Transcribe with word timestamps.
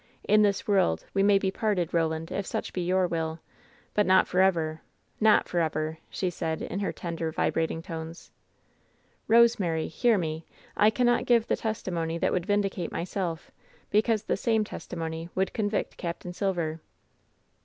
In 0.27 0.41
this 0.41 0.67
world 0.67 1.05
we 1.13 1.21
may 1.21 1.37
be 1.37 1.51
parted, 1.51 1.93
Roland, 1.93 2.31
if 2.31 2.47
such 2.47 2.73
be 2.73 2.81
your 2.81 3.05
will. 3.05 3.39
But 3.93 4.07
not 4.07 4.27
forever! 4.27 4.81
Not 5.19 5.47
forever!" 5.47 5.99
she 6.09 6.31
said, 6.31 6.63
in 6.63 6.79
her 6.79 6.91
tender, 6.91 7.31
vibrating 7.31 7.83
tones. 7.83 8.31
"Rosemary, 9.27 9.87
hear 9.87 10.17
me! 10.17 10.43
I 10.75 10.89
cannot 10.89 11.27
give 11.27 11.45
the 11.45 11.55
testimony 11.55 12.17
that 12.17 12.33
would 12.33 12.47
vindicate 12.47 12.91
myself, 12.91 13.51
because 13.91 14.23
the 14.23 14.37
same 14.37 14.63
testimony 14.63 15.29
would 15.35 15.53
convict 15.53 15.97
Capt. 15.97 16.25
Silver." 16.33 16.79